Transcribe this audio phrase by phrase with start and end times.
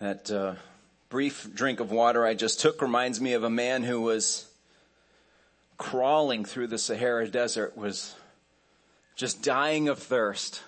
[0.00, 0.54] That uh,
[1.08, 4.46] brief drink of water I just took reminds me of a man who was
[5.76, 8.14] crawling through the Sahara Desert, was
[9.16, 10.62] just dying of thirst,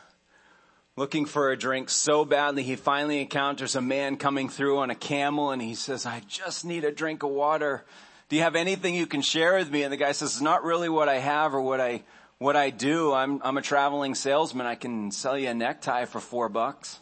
[0.96, 4.96] looking for a drink so badly he finally encounters a man coming through on a
[4.96, 7.84] camel and he says, I just need a drink of water.
[8.28, 9.84] Do you have anything you can share with me?
[9.84, 12.02] And the guy says, it's not really what I have or what I,
[12.38, 13.12] what I do.
[13.12, 14.66] I'm, I'm a traveling salesman.
[14.66, 16.98] I can sell you a necktie for four bucks.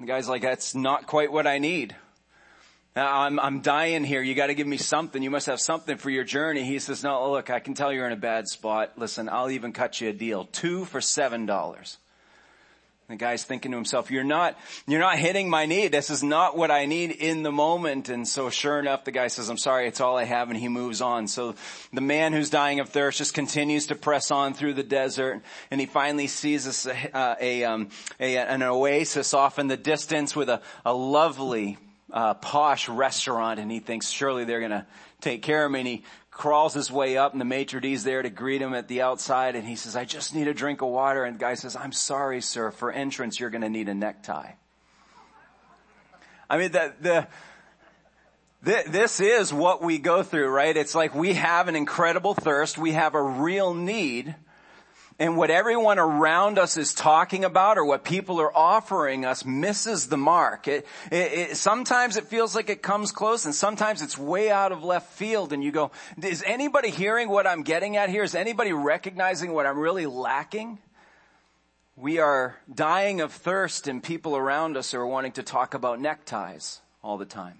[0.00, 1.94] The guy's like, that's not quite what I need.
[2.96, 4.22] I'm, I'm dying here.
[4.22, 5.22] You got to give me something.
[5.22, 6.64] You must have something for your journey.
[6.64, 8.92] He says, no, look, I can tell you're in a bad spot.
[8.96, 10.46] Listen, I'll even cut you a deal.
[10.46, 11.98] Two for seven dollars.
[13.10, 14.56] The guy's thinking to himself, you're not,
[14.86, 15.90] you're not hitting my need.
[15.90, 18.08] This is not what I need in the moment.
[18.08, 20.48] And so sure enough, the guy says, I'm sorry, it's all I have.
[20.48, 21.26] And he moves on.
[21.26, 21.56] So
[21.92, 25.42] the man who's dying of thirst just continues to press on through the desert.
[25.72, 27.88] And he finally sees a, uh, a, um,
[28.20, 31.78] a an oasis off in the distance with a, a lovely,
[32.12, 33.58] uh, posh restaurant.
[33.58, 34.86] And he thinks, surely they're going to
[35.20, 35.80] take care of me.
[35.80, 38.88] And he crawls his way up and the maitre d's there to greet him at
[38.88, 41.24] the outside and he says, I just need a drink of water.
[41.24, 44.52] And the guy says, I'm sorry, sir, for entrance, you're going to need a necktie.
[46.48, 47.28] I mean, the, the,
[48.62, 50.76] the, this is what we go through, right?
[50.76, 52.76] It's like we have an incredible thirst.
[52.76, 54.34] We have a real need
[55.20, 60.08] and what everyone around us is talking about or what people are offering us misses
[60.08, 60.66] the mark.
[60.66, 64.72] It, it, it, sometimes it feels like it comes close and sometimes it's way out
[64.72, 65.90] of left field and you go,
[66.22, 68.22] is anybody hearing what I'm getting at here?
[68.22, 70.78] Is anybody recognizing what I'm really lacking?
[71.96, 76.80] We are dying of thirst and people around us are wanting to talk about neckties
[77.04, 77.58] all the time.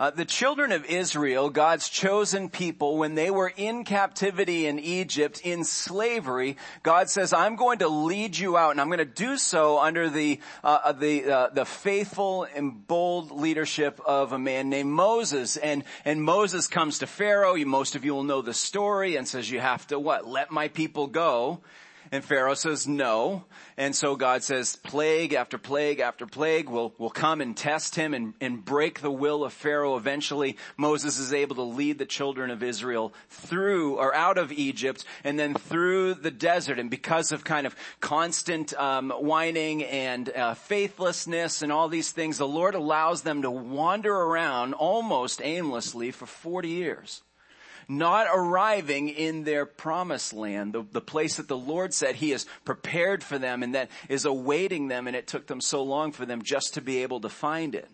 [0.00, 5.40] Uh, the children of Israel, God's chosen people, when they were in captivity in Egypt,
[5.42, 9.36] in slavery, God says, "I'm going to lead you out, and I'm going to do
[9.36, 14.68] so under the uh, uh, the uh, the faithful and bold leadership of a man
[14.68, 17.54] named Moses." And and Moses comes to Pharaoh.
[17.54, 20.28] You, most of you will know the story, and says, "You have to what?
[20.28, 21.60] Let my people go."
[22.10, 23.44] And Pharaoh says no.
[23.76, 28.14] And so God says plague after plague after plague will, will come and test him
[28.14, 29.96] and, and break the will of Pharaoh.
[29.96, 35.04] Eventually Moses is able to lead the children of Israel through or out of Egypt
[35.24, 36.78] and then through the desert.
[36.78, 42.38] And because of kind of constant um, whining and uh, faithlessness and all these things,
[42.38, 47.22] the Lord allows them to wander around almost aimlessly for 40 years
[47.88, 52.46] not arriving in their promised land, the, the place that the Lord said He has
[52.64, 56.26] prepared for them and that is awaiting them and it took them so long for
[56.26, 57.88] them just to be able to find it.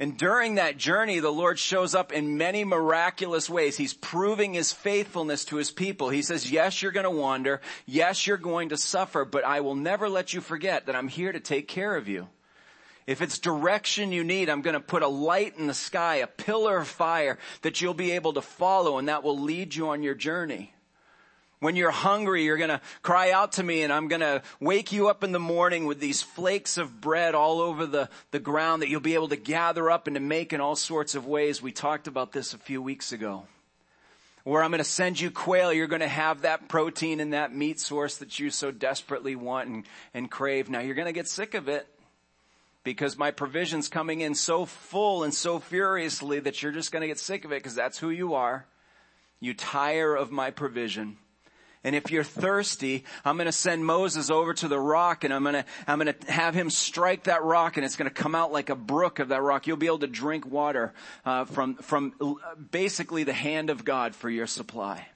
[0.00, 3.76] And during that journey, the Lord shows up in many miraculous ways.
[3.76, 6.10] He's proving His faithfulness to His people.
[6.10, 7.60] He says, yes, you're going to wander.
[7.86, 11.30] Yes, you're going to suffer, but I will never let you forget that I'm here
[11.30, 12.28] to take care of you.
[13.06, 16.26] If it's direction you need, I'm going to put a light in the sky, a
[16.26, 20.02] pillar of fire that you'll be able to follow and that will lead you on
[20.02, 20.72] your journey.
[21.60, 24.92] When you're hungry, you're going to cry out to me and I'm going to wake
[24.92, 28.82] you up in the morning with these flakes of bread all over the, the ground
[28.82, 31.62] that you'll be able to gather up and to make in all sorts of ways.
[31.62, 33.44] We talked about this a few weeks ago.
[34.44, 37.54] Where I'm going to send you quail, you're going to have that protein and that
[37.54, 40.68] meat source that you so desperately want and, and crave.
[40.68, 41.86] Now you're going to get sick of it
[42.84, 47.08] because my provision's coming in so full and so furiously that you're just going to
[47.08, 48.66] get sick of it because that's who you are.
[49.40, 51.16] You tire of my provision.
[51.82, 55.42] And if you're thirsty, I'm going to send Moses over to the rock and I'm
[55.42, 58.34] going to, I'm going to have him strike that rock and it's going to come
[58.34, 59.66] out like a brook of that rock.
[59.66, 60.94] You'll be able to drink water,
[61.26, 62.14] uh, from, from
[62.70, 65.06] basically the hand of God for your supply.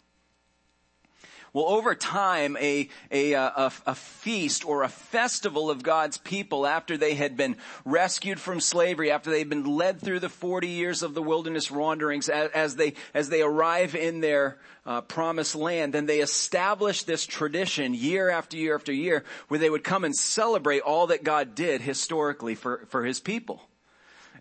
[1.58, 6.96] Well, over time, a, a, a, a, feast or a festival of God's people after
[6.96, 11.14] they had been rescued from slavery, after they'd been led through the 40 years of
[11.14, 16.06] the wilderness wanderings, as, as they, as they arrive in their uh, promised land, then
[16.06, 20.82] they establish this tradition year after year after year where they would come and celebrate
[20.82, 23.68] all that God did historically for, for his people.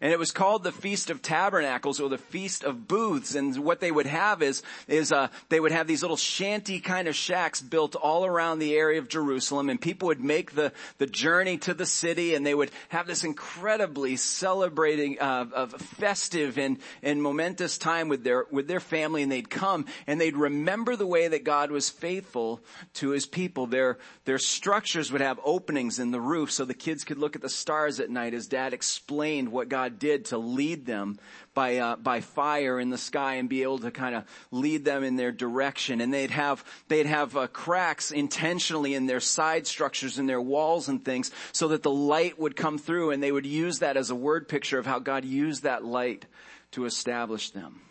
[0.02, 3.36] And it was called the Feast of Tabernacles or the Feast of Booths.
[3.36, 7.08] And what they would have is, is, uh, they would have these little shanty kind
[7.08, 11.08] of shacks built all around the area of Jerusalem and people would make the, the
[11.08, 16.78] journey to the city and they would have this incredibly celebrating, uh, of festive and,
[17.02, 21.08] and momentous time with their, with their family and they'd come and they'd remember the
[21.08, 22.62] way that God was faithful
[22.96, 23.68] to his people.
[23.68, 27.42] Their, their structures would have openings in the roof so the kids could look at
[27.42, 31.18] the stars at night as dad explained what God God did to lead them
[31.54, 35.02] by, uh, by fire in the sky and be able to kind of lead them
[35.02, 36.02] in their direction.
[36.02, 40.90] And they'd have, they'd have uh, cracks intentionally in their side structures and their walls
[40.90, 44.10] and things so that the light would come through and they would use that as
[44.10, 46.26] a word picture of how God used that light
[46.72, 47.87] to establish them.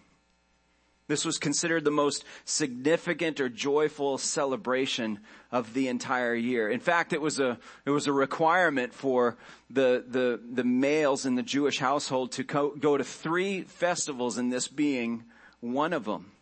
[1.09, 5.21] This was considered the most significant or joyful celebration
[5.53, 6.69] of the entire year.
[6.69, 9.37] In fact, it was a, it was a requirement for
[9.71, 14.53] the, the, the males in the Jewish household to co- go to three festivals and
[14.53, 15.25] this being
[15.61, 16.33] one of them.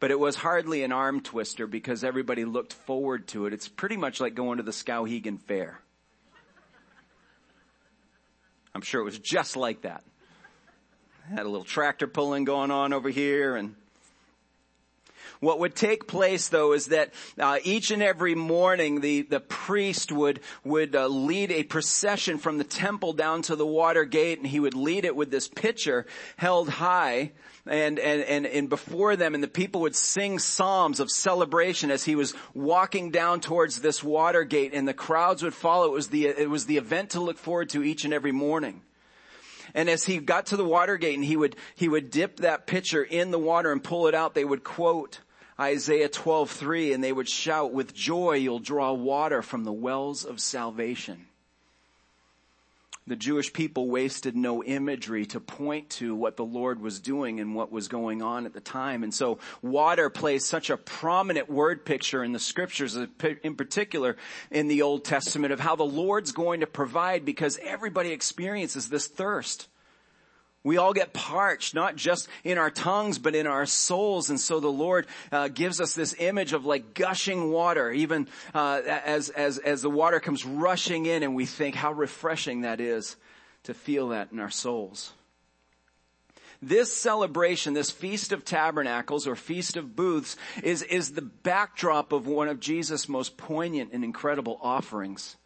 [0.00, 3.52] But it was hardly an arm twister because everybody looked forward to it.
[3.52, 5.80] It's pretty much like going to the Skowhegan Fair.
[8.74, 10.04] I'm sure it was just like that.
[11.28, 13.74] Had a little tractor pulling going on over here and
[15.40, 20.12] what would take place though is that uh, each and every morning the, the priest
[20.12, 24.46] would, would uh, lead a procession from the temple down to the water gate and
[24.46, 26.06] he would lead it with this pitcher
[26.36, 27.32] held high
[27.66, 32.04] and, and, and, and before them and the people would sing psalms of celebration as
[32.04, 35.86] he was walking down towards this water gate and the crowds would follow.
[35.86, 38.82] It was the, it was the event to look forward to each and every morning.
[39.74, 42.66] And as he got to the water gate and he would, he would dip that
[42.66, 45.20] pitcher in the water and pull it out, they would quote
[45.58, 50.40] Isaiah 12:3 and they would shout with joy you'll draw water from the wells of
[50.40, 51.26] salvation.
[53.08, 57.54] The Jewish people wasted no imagery to point to what the Lord was doing and
[57.54, 59.04] what was going on at the time.
[59.04, 64.16] And so water plays such a prominent word picture in the scriptures, in particular
[64.50, 69.06] in the Old Testament of how the Lord's going to provide because everybody experiences this
[69.06, 69.68] thirst.
[70.66, 74.30] We all get parched, not just in our tongues, but in our souls.
[74.30, 78.82] And so the Lord uh, gives us this image of like gushing water, even uh,
[78.84, 83.14] as as as the water comes rushing in, and we think how refreshing that is
[83.62, 85.12] to feel that in our souls.
[86.60, 92.26] This celebration, this Feast of Tabernacles or Feast of Booths is, is the backdrop of
[92.26, 95.36] one of Jesus' most poignant and incredible offerings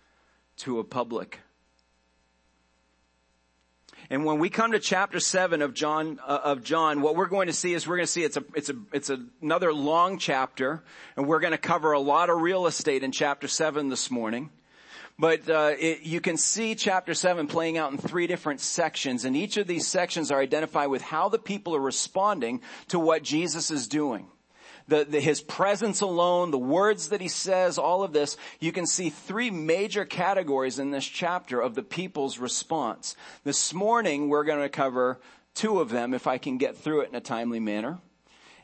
[0.58, 1.40] to a public
[4.08, 7.48] and when we come to chapter seven of John, uh, of John, what we're going
[7.48, 9.10] to see is we're going to see it's a, it's a, it's
[9.42, 10.82] another long chapter,
[11.16, 14.50] and we're going to cover a lot of real estate in chapter seven this morning.
[15.18, 19.36] But uh, it, you can see chapter seven playing out in three different sections, and
[19.36, 23.70] each of these sections are identified with how the people are responding to what Jesus
[23.70, 24.26] is doing
[24.90, 28.86] the, the, his presence alone, the words that he says, all of this, you can
[28.86, 33.16] see three major categories in this chapter of the people's response.
[33.44, 35.20] This morning we're going to cover
[35.54, 38.00] two of them if I can get through it in a timely manner.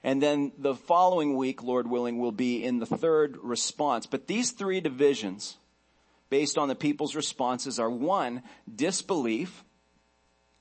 [0.03, 4.07] And then the following week, Lord willing, will be in the third response.
[4.07, 5.57] But these three divisions,
[6.29, 8.43] based on the people's responses, are one,
[8.73, 9.65] disbelief,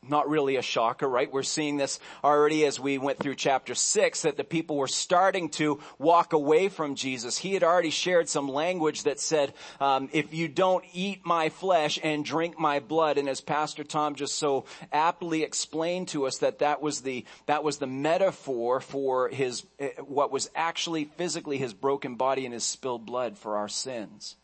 [0.10, 1.32] not really a shocker, right?
[1.32, 5.50] We're seeing this already as we went through chapter six, that the people were starting
[5.50, 7.38] to walk away from Jesus.
[7.38, 12.00] He had already shared some language that said, um, if you don't eat my flesh
[12.04, 16.60] and drink my blood, and as Pastor Tom just so aptly explained to us that
[16.60, 21.74] that was the, that was the metaphor for his, eh, what was actually physically his
[21.74, 24.36] broken body and his spilled blood for our sins.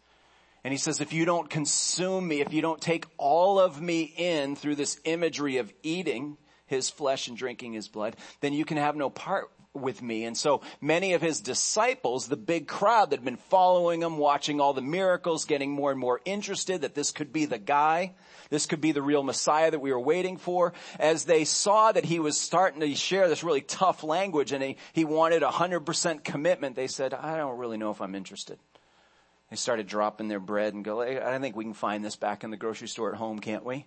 [0.64, 4.14] And he says, if you don't consume me, if you don't take all of me
[4.16, 8.78] in through this imagery of eating his flesh and drinking his blood, then you can
[8.78, 10.26] have no part with me.
[10.26, 14.60] And so many of his disciples, the big crowd that had been following him, watching
[14.60, 18.14] all the miracles, getting more and more interested that this could be the guy,
[18.50, 22.06] this could be the real Messiah that we were waiting for, as they saw that
[22.06, 25.82] he was starting to share this really tough language and he, he wanted a hundred
[25.82, 28.60] percent commitment, they said, I don't really know if I'm interested.
[29.52, 32.52] They started dropping their bread and go, I think we can find this back in
[32.52, 33.86] the grocery store at home, can't we?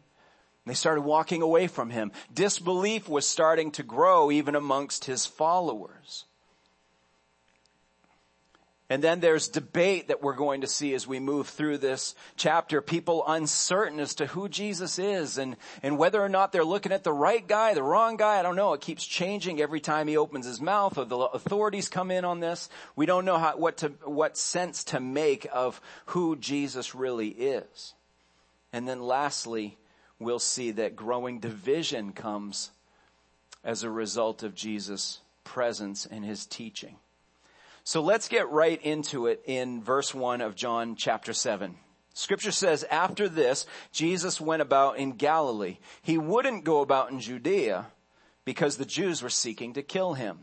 [0.66, 2.12] They started walking away from him.
[2.32, 6.26] Disbelief was starting to grow even amongst his followers.
[8.90, 12.82] And then there's debate that we're going to see as we move through this chapter.
[12.82, 17.02] People uncertain as to who Jesus is and, and whether or not they're looking at
[17.02, 18.38] the right guy, the wrong guy.
[18.38, 18.74] I don't know.
[18.74, 22.40] It keeps changing every time he opens his mouth or the authorities come in on
[22.40, 22.68] this.
[22.94, 27.94] We don't know how, what to, what sense to make of who Jesus really is.
[28.70, 29.78] And then lastly,
[30.18, 32.70] we'll see that growing division comes
[33.64, 36.96] as a result of Jesus' presence and his teaching.
[37.86, 41.76] So let's get right into it in verse 1 of John chapter 7.
[42.14, 45.76] Scripture says, after this, Jesus went about in Galilee.
[46.00, 47.88] He wouldn't go about in Judea
[48.46, 50.38] because the Jews were seeking to kill him.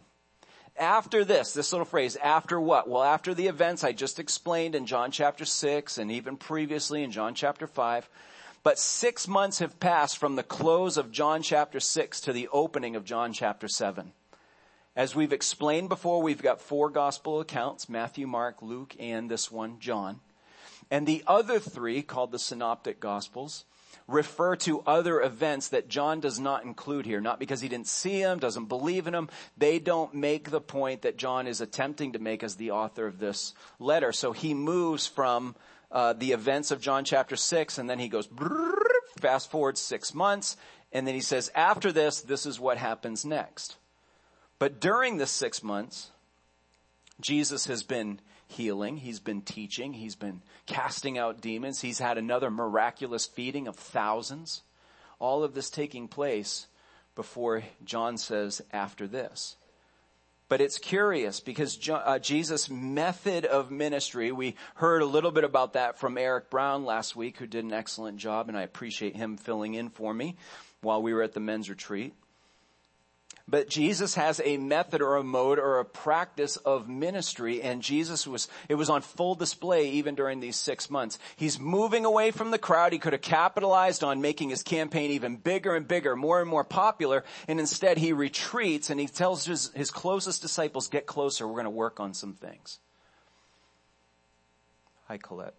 [0.77, 2.87] After this, this little phrase, after what?
[2.87, 7.11] Well, after the events I just explained in John chapter 6 and even previously in
[7.11, 8.07] John chapter 5,
[8.63, 12.95] But six months have passed from the close of John chapter 6 to the opening
[12.95, 14.13] of John chapter 7.
[14.95, 19.79] As we've explained before, we've got four gospel accounts, Matthew, Mark, Luke, and this one,
[19.79, 20.19] John.
[20.89, 23.63] And the other three, called the synoptic gospels,
[24.05, 28.21] refer to other events that John does not include here, not because he didn't see
[28.21, 29.29] them, doesn't believe in them.
[29.57, 33.19] They don't make the point that John is attempting to make as the author of
[33.19, 34.11] this letter.
[34.11, 35.55] So he moves from
[35.89, 38.27] uh, the events of John chapter 6 and then he goes
[39.19, 40.57] fast forward six months
[40.91, 43.77] and then he says after this, this is what happens next.
[44.61, 46.11] But during the six months,
[47.19, 48.97] Jesus has been healing.
[48.97, 49.93] He's been teaching.
[49.93, 51.81] He's been casting out demons.
[51.81, 54.61] He's had another miraculous feeding of thousands.
[55.17, 56.67] All of this taking place
[57.15, 59.55] before John says after this.
[60.47, 65.73] But it's curious because uh, Jesus' method of ministry, we heard a little bit about
[65.73, 69.37] that from Eric Brown last week, who did an excellent job, and I appreciate him
[69.37, 70.35] filling in for me
[70.81, 72.13] while we were at the men's retreat.
[73.51, 78.25] But Jesus has a method or a mode or a practice of ministry and Jesus
[78.25, 81.19] was, it was on full display even during these six months.
[81.35, 82.93] He's moving away from the crowd.
[82.93, 86.63] He could have capitalized on making his campaign even bigger and bigger, more and more
[86.63, 87.25] popular.
[87.49, 91.45] And instead he retreats and he tells his, his closest disciples, get closer.
[91.45, 92.79] We're going to work on some things.
[95.09, 95.55] Hi, Colette.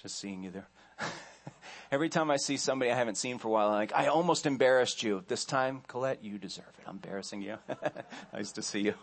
[0.00, 0.68] Just seeing you there.
[1.92, 4.46] Every time I see somebody I haven't seen for a while, I'm like, I almost
[4.46, 5.24] embarrassed you.
[5.28, 6.84] This time, Colette, you deserve it.
[6.86, 7.58] I'm embarrassing you.
[8.32, 8.94] nice to see you.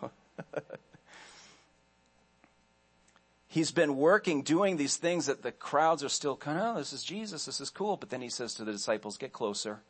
[3.48, 6.94] He's been working, doing these things that the crowds are still kind of, oh, this
[6.94, 7.98] is Jesus, this is cool.
[7.98, 9.82] But then he says to the disciples, get closer.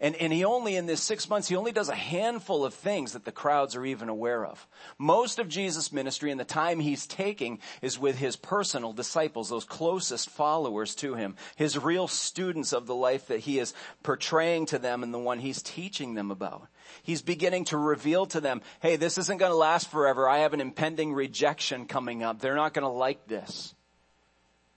[0.00, 3.12] And, and he only, in this six months, he only does a handful of things
[3.12, 4.66] that the crowds are even aware of.
[4.98, 9.64] Most of Jesus' ministry and the time he's taking is with his personal disciples, those
[9.64, 14.78] closest followers to him, his real students of the life that he is portraying to
[14.78, 16.66] them and the one he's teaching them about.
[17.02, 20.28] He's beginning to reveal to them, hey, this isn't going to last forever.
[20.28, 22.40] I have an impending rejection coming up.
[22.40, 23.73] They're not going to like this.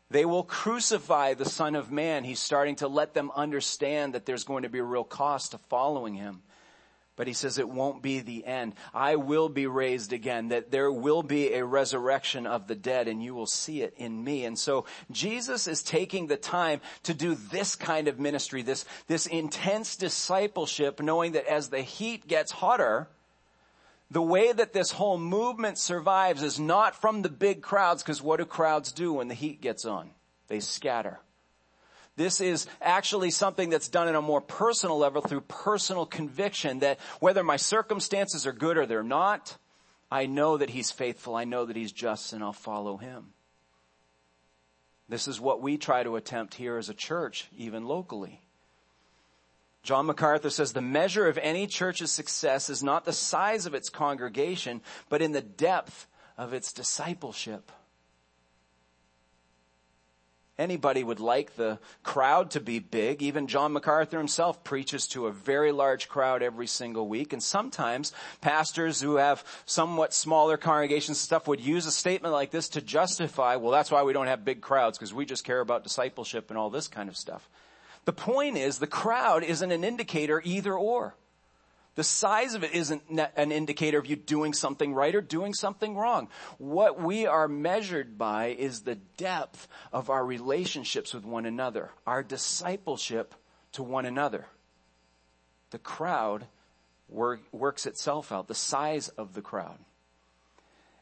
[0.10, 2.24] They will crucify the son of man.
[2.24, 5.58] He's starting to let them understand that there's going to be a real cost to
[5.58, 6.44] following him.
[7.18, 8.76] But he says it won't be the end.
[8.94, 13.24] I will be raised again, that there will be a resurrection of the dead and
[13.24, 14.46] you will see it in me.
[14.46, 19.26] And so Jesus is taking the time to do this kind of ministry, this, this
[19.26, 23.10] intense discipleship, knowing that as the heat gets hotter,
[24.10, 28.38] the way that this whole movement survives is not from the big crowds, because what
[28.38, 30.12] do crowds do when the heat gets on?
[30.48, 31.20] They scatter.
[32.16, 37.00] This is actually something that's done on a more personal level through personal conviction that
[37.20, 39.58] whether my circumstances are good or they're not,
[40.10, 41.36] I know that He's faithful.
[41.36, 43.34] I know that He's just and I'll follow Him.
[45.10, 48.42] This is what we try to attempt here as a church, even locally.
[49.88, 53.90] John MacArthur says the measure of any church's success is not the size of its
[53.90, 57.72] congregation, but in the depth of its discipleship.
[60.60, 63.24] Anybody would like the crowd to be big.
[63.24, 67.32] Even John MacArthur himself preaches to a very large crowd every single week.
[67.32, 72.68] And sometimes pastors who have somewhat smaller congregations stuff would use a statement like this
[72.70, 75.84] to justify, well, that's why we don't have big crowds because we just care about
[75.84, 77.48] discipleship and all this kind of stuff.
[78.08, 81.14] The point is the crowd isn't an indicator either or.
[81.96, 83.04] The size of it isn't
[83.36, 86.30] an indicator of you doing something right or doing something wrong.
[86.58, 92.24] What we are measured by is the depth of our relationships with one another, our
[92.24, 93.36] discipleship
[93.74, 94.46] to one another.
[95.72, 96.48] The crowd
[97.10, 99.80] work, works itself out, the size of the crowd.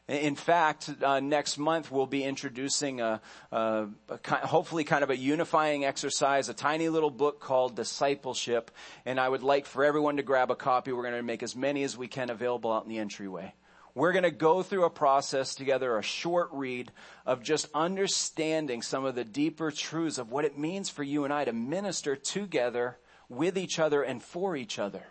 [0.08, 3.20] In fact, uh, next month we'll be introducing a,
[3.50, 8.70] a, a, hopefully kind of a unifying exercise, a tiny little book called Discipleship.
[9.04, 10.92] And I would like for everyone to grab a copy.
[10.92, 13.52] We're going to make as many as we can available out in the entryway.
[13.96, 16.92] We're going to go through a process together, a short read
[17.24, 21.32] of just understanding some of the deeper truths of what it means for you and
[21.32, 22.98] I to minister together
[23.28, 25.02] with each other and for each other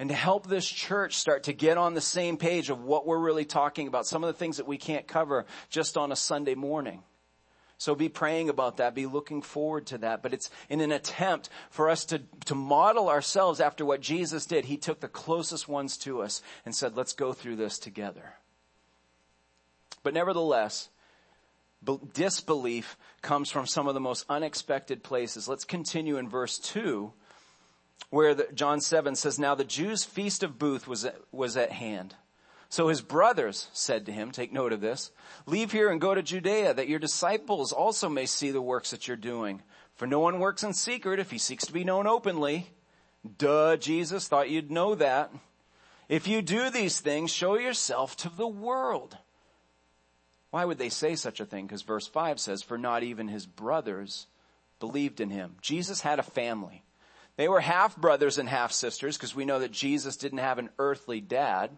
[0.00, 3.18] and to help this church start to get on the same page of what we're
[3.18, 6.54] really talking about, some of the things that we can't cover just on a Sunday
[6.54, 7.02] morning.
[7.76, 10.22] So be praying about that, be looking forward to that.
[10.22, 14.64] But it's in an attempt for us to, to model ourselves after what Jesus did.
[14.64, 18.36] He took the closest ones to us and said, let's go through this together.
[20.02, 20.88] But nevertheless,
[22.14, 25.46] disbelief comes from some of the most unexpected places.
[25.46, 27.12] Let's continue in verse 2
[28.08, 32.14] where the, John 7 says, Now the Jews' feast of booth was, was at hand.
[32.70, 35.10] So his brothers said to him, take note of this,
[35.44, 39.08] leave here and go to Judea that your disciples also may see the works that
[39.08, 39.60] you're doing.
[39.96, 42.70] For no one works in secret if he seeks to be known openly.
[43.38, 45.32] Duh, Jesus, thought you'd know that.
[46.08, 49.16] If you do these things, show yourself to the world.
[50.50, 51.66] Why would they say such a thing?
[51.66, 54.28] Because verse 5 says, for not even his brothers
[54.78, 55.56] believed in him.
[55.60, 56.84] Jesus had a family.
[57.40, 60.68] They were half brothers and half sisters because we know that Jesus didn't have an
[60.78, 61.70] earthly dad.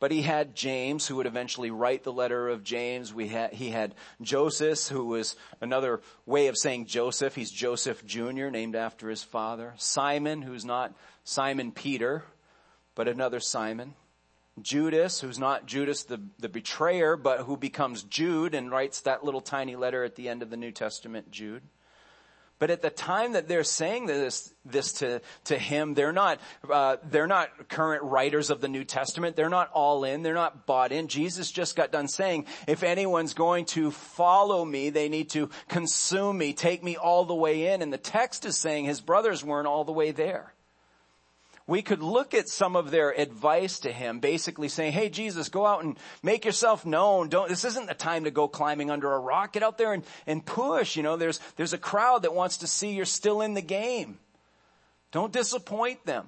[0.00, 3.12] But he had James, who would eventually write the letter of James.
[3.12, 7.34] We had, he had Joseph, who was another way of saying Joseph.
[7.34, 9.74] He's Joseph Jr., named after his father.
[9.76, 12.24] Simon, who's not Simon Peter,
[12.94, 13.92] but another Simon.
[14.62, 19.42] Judas, who's not Judas the, the betrayer, but who becomes Jude and writes that little
[19.42, 21.62] tiny letter at the end of the New Testament, Jude.
[22.58, 26.96] But at the time that they're saying this, this to, to him, they're not, uh,
[27.04, 29.36] they're not current writers of the New Testament.
[29.36, 30.22] They're not all in.
[30.22, 31.08] They're not bought in.
[31.08, 36.38] Jesus just got done saying, if anyone's going to follow me, they need to consume
[36.38, 37.82] me, take me all the way in.
[37.82, 40.52] And the text is saying his brothers weren't all the way there
[41.68, 45.66] we could look at some of their advice to him, basically saying, hey Jesus, go
[45.66, 47.28] out and make yourself known.
[47.28, 49.52] Don't, this isn't the time to go climbing under a rock.
[49.52, 50.96] Get out there and, and push.
[50.96, 54.18] You know, there's, there's a crowd that wants to see you're still in the game.
[55.12, 56.26] Don't disappoint them.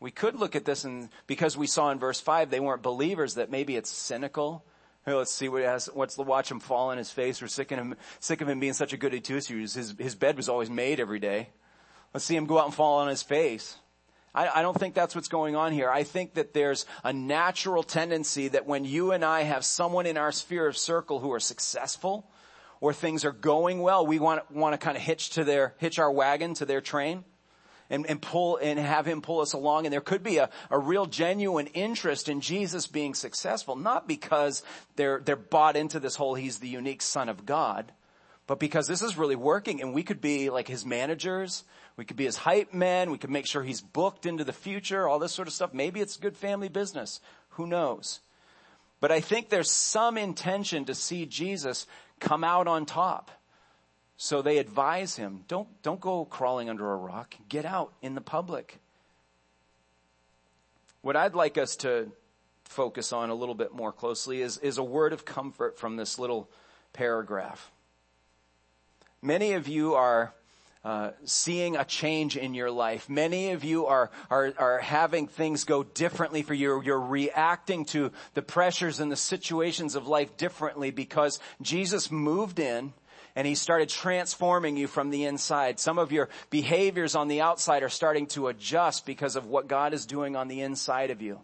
[0.00, 3.34] We could look at this and because we saw in verse five, they weren't believers
[3.34, 4.64] that maybe it's cynical.
[5.06, 7.40] Hey, let's see what has, what's the watch him fall in his face.
[7.40, 9.74] We're sick of him, sick of him being such a goody two shoes.
[9.74, 11.50] His, his bed was always made every day.
[12.12, 13.76] Let's see him go out and fall on his face.
[14.34, 15.90] I, I don't think that's what's going on here.
[15.90, 20.16] I think that there's a natural tendency that when you and I have someone in
[20.16, 22.26] our sphere of circle who are successful,
[22.82, 26.00] or things are going well, we want, want to kind of hitch to their, hitch
[26.00, 27.22] our wagon to their train
[27.88, 29.86] and, and pull and have him pull us along.
[29.86, 34.64] And there could be a, a real genuine interest in Jesus being successful, not because
[34.96, 37.92] they're, they're bought into this whole he's the unique son of God,
[38.48, 41.62] but because this is really working and we could be like his managers
[41.96, 43.10] we could be his hype man.
[43.10, 45.74] We could make sure he's booked into the future, all this sort of stuff.
[45.74, 47.20] Maybe it's good family business.
[47.50, 48.20] Who knows?
[49.00, 51.86] But I think there's some intention to see Jesus
[52.20, 53.30] come out on top.
[54.16, 57.34] So they advise him, don't, don't go crawling under a rock.
[57.48, 58.78] Get out in the public.
[61.00, 62.12] What I'd like us to
[62.64, 66.18] focus on a little bit more closely is, is a word of comfort from this
[66.18, 66.48] little
[66.92, 67.72] paragraph.
[69.20, 70.32] Many of you are
[70.84, 73.08] uh, seeing a change in your life.
[73.08, 76.82] Many of you are, are, are having things go differently for you.
[76.82, 82.92] You're reacting to the pressures and the situations of life differently because Jesus moved in
[83.36, 85.78] and he started transforming you from the inside.
[85.78, 89.94] Some of your behaviors on the outside are starting to adjust because of what God
[89.94, 91.40] is doing on the inside of you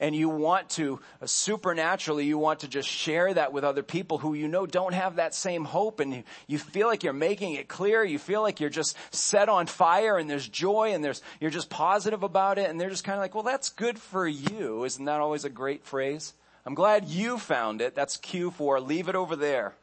[0.00, 4.18] and you want to uh, supernaturally, you want to just share that with other people
[4.18, 7.54] who you know don't have that same hope and you, you feel like you're making
[7.54, 8.04] it clear.
[8.04, 11.70] You feel like you're just set on fire and there's joy and there's, you're just
[11.70, 14.84] positive about it and they're just kind of like, well, that's good for you.
[14.84, 16.34] Isn't that always a great phrase?
[16.64, 17.94] I'm glad you found it.
[17.94, 19.74] That's cue for leave it over there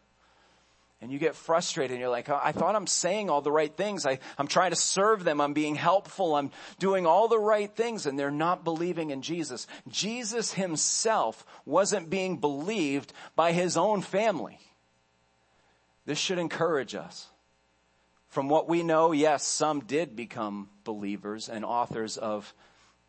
[1.03, 4.05] and you get frustrated and you're like, I thought I'm saying all the right things.
[4.05, 5.41] I, I'm trying to serve them.
[5.41, 6.33] I'm being helpful.
[6.33, 9.67] I'm doing all the right things and they're not believing in Jesus.
[9.89, 14.57] Jesus himself wasn't being believed by his own family.
[16.05, 17.27] This should encourage us.
[18.29, 22.53] From what we know, yes, some did become believers and authors of,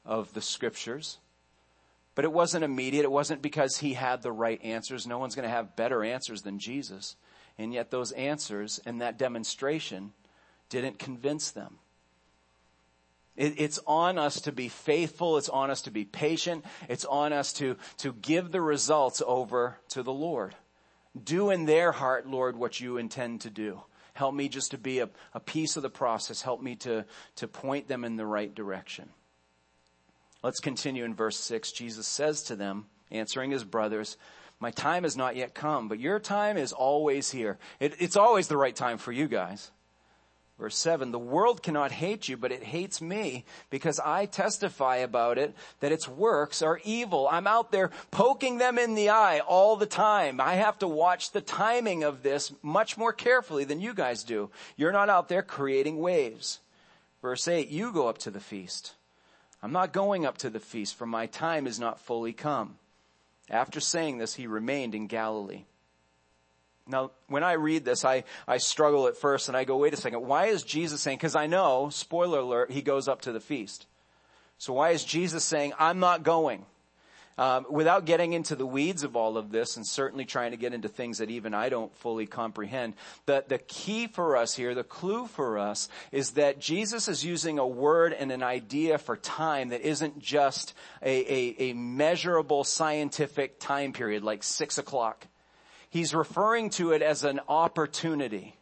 [0.05, 1.19] of the scriptures.
[2.15, 3.05] But it wasn't immediate.
[3.05, 5.07] It wasn't because he had the right answers.
[5.07, 7.17] No one's going to have better answers than Jesus.
[7.59, 10.13] And yet those answers and that demonstration
[10.69, 11.79] didn't convince them.
[13.37, 15.39] It, it's on us to be faithful.
[15.39, 16.65] It's on us to be patient.
[16.89, 20.55] It's on us to, to give the results over to the Lord.
[21.21, 23.83] Do in their heart, Lord, what you intend to do.
[24.15, 26.43] Help me just to be a, a piece of the process.
[26.43, 27.05] Help me to,
[27.37, 29.09] to point them in the right direction.
[30.45, 31.73] Let's continue in verse six.
[31.73, 34.19] Jesus says to them, answering his brothers,
[34.61, 37.57] my time has not yet come, but your time is always here.
[37.81, 39.71] It, it's always the right time for you guys.
[40.59, 45.39] Verse 7, the world cannot hate you, but it hates me because I testify about
[45.39, 47.27] it that its works are evil.
[47.29, 50.41] I'm out there poking them in the eye all the time.
[50.43, 54.51] I have to watch the timing of this much more carefully than you guys do.
[54.77, 56.61] You're not out there creating waves.
[57.23, 58.95] Verse 8, you go up to the feast.
[59.65, 62.77] I'm not going up to the feast for my time is not fully come.
[63.49, 65.65] After saying this, he remained in Galilee.
[66.87, 69.97] Now, when I read this, I, I struggle at first and I go, wait a
[69.97, 73.41] second, why is Jesus saying, cause I know, spoiler alert, he goes up to the
[73.41, 73.87] feast.
[74.59, 76.67] So why is Jesus saying, I'm not going?
[77.37, 80.73] Um, without getting into the weeds of all of this and certainly trying to get
[80.73, 82.95] into things that even I don't fully comprehend,
[83.27, 87.59] the, the key for us here, the clue for us is that Jesus is using
[87.59, 93.59] a word and an idea for time that isn't just a, a, a measurable scientific
[93.59, 95.27] time period like six o'clock.
[95.91, 98.57] He's referring to it as an opportunity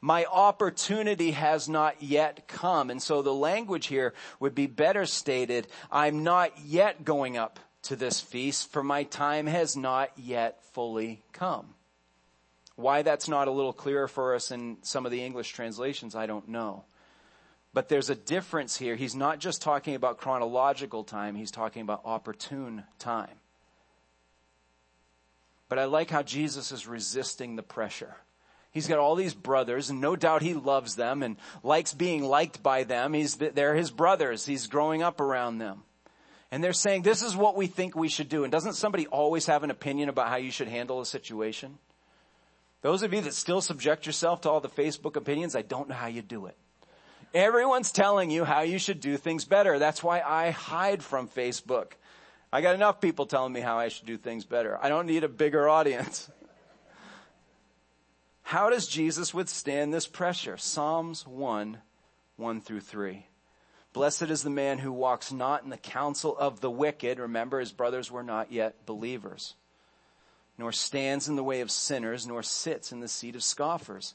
[0.00, 2.90] my opportunity has not yet come.
[2.90, 7.96] And so the language here would be better stated, I'm not yet going up to
[7.96, 11.74] this feast for my time has not yet fully come.
[12.74, 16.26] Why that's not a little clearer for us in some of the English translations, I
[16.26, 16.84] don't know.
[17.72, 18.96] But there's a difference here.
[18.96, 23.38] He's not just talking about chronological time, he's talking about opportune time.
[25.68, 28.16] But I like how Jesus is resisting the pressure.
[28.70, 32.62] He's got all these brothers and no doubt he loves them and likes being liked
[32.62, 33.14] by them.
[33.14, 34.44] He's, they're his brothers.
[34.44, 35.82] He's growing up around them.
[36.50, 38.44] And they're saying, this is what we think we should do.
[38.44, 41.78] And doesn't somebody always have an opinion about how you should handle a situation?
[42.82, 45.94] Those of you that still subject yourself to all the Facebook opinions, I don't know
[45.94, 46.56] how you do it.
[47.34, 49.78] Everyone's telling you how you should do things better.
[49.78, 51.92] That's why I hide from Facebook.
[52.52, 54.78] I got enough people telling me how I should do things better.
[54.80, 56.30] I don't need a bigger audience.
[58.42, 60.56] How does Jesus withstand this pressure?
[60.56, 61.78] Psalms 1,
[62.36, 63.26] 1 through 3.
[63.96, 67.18] Blessed is the man who walks not in the counsel of the wicked.
[67.18, 69.54] Remember, his brothers were not yet believers.
[70.58, 74.14] Nor stands in the way of sinners, nor sits in the seat of scoffers.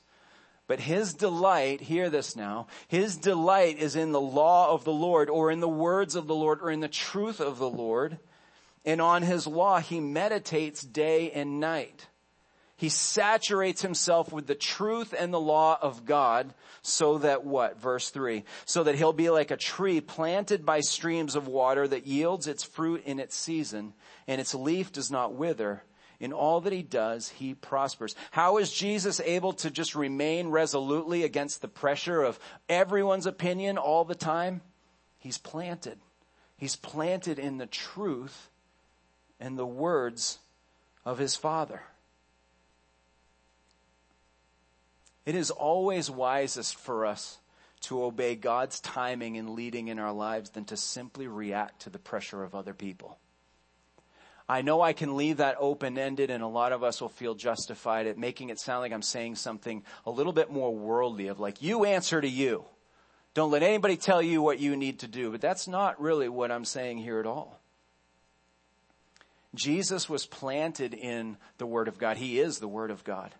[0.67, 5.31] But his delight, hear this now, his delight is in the law of the Lord,
[5.31, 8.19] or in the words of the Lord, or in the truth of the Lord.
[8.85, 12.05] And on his law he meditates day and night.
[12.81, 17.79] He saturates himself with the truth and the law of God so that what?
[17.79, 18.43] Verse three.
[18.65, 22.63] So that he'll be like a tree planted by streams of water that yields its
[22.63, 23.93] fruit in its season
[24.27, 25.83] and its leaf does not wither.
[26.19, 28.15] In all that he does, he prospers.
[28.31, 34.05] How is Jesus able to just remain resolutely against the pressure of everyone's opinion all
[34.05, 34.61] the time?
[35.19, 35.99] He's planted.
[36.57, 38.49] He's planted in the truth
[39.39, 40.39] and the words
[41.05, 41.83] of his Father.
[45.25, 47.37] It is always wisest for us
[47.81, 51.99] to obey God's timing and leading in our lives than to simply react to the
[51.99, 53.17] pressure of other people.
[54.47, 58.05] I know I can leave that open-ended and a lot of us will feel justified
[58.05, 61.61] at making it sound like I'm saying something a little bit more worldly of like,
[61.61, 62.65] you answer to you.
[63.33, 65.31] Don't let anybody tell you what you need to do.
[65.31, 67.59] But that's not really what I'm saying here at all.
[69.55, 72.17] Jesus was planted in the Word of God.
[72.17, 73.33] He is the Word of God.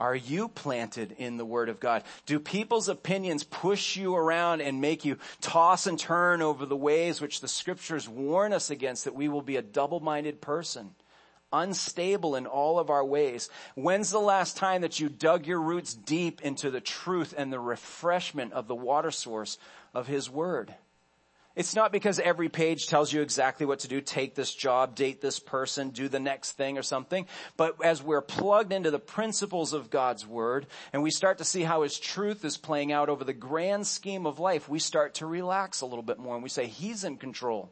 [0.00, 2.04] Are you planted in the Word of God?
[2.24, 7.20] Do people's opinions push you around and make you toss and turn over the ways
[7.20, 10.94] which the scriptures warn us against that we will be a double-minded person?
[11.52, 13.50] Unstable in all of our ways.
[13.74, 17.60] When's the last time that you dug your roots deep into the truth and the
[17.60, 19.58] refreshment of the water source
[19.92, 20.74] of His Word?
[21.60, 25.20] It's not because every page tells you exactly what to do, take this job, date
[25.20, 27.26] this person, do the next thing or something.
[27.58, 31.60] But as we're plugged into the principles of God's Word and we start to see
[31.60, 35.26] how His truth is playing out over the grand scheme of life, we start to
[35.26, 37.70] relax a little bit more and we say, He's in control.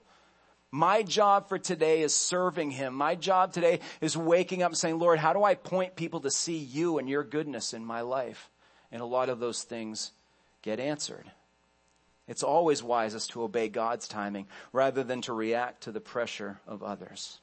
[0.70, 2.92] My job for today is serving Him.
[2.92, 6.31] My job today is waking up and saying, Lord, how do I point people to
[6.31, 8.51] see you and your goodness in my life?
[8.92, 10.12] And a lot of those things
[10.61, 11.33] get answered.
[12.29, 16.83] It's always wisest to obey God's timing rather than to react to the pressure of
[16.83, 17.41] others.